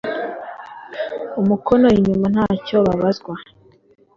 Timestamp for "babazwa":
2.87-3.33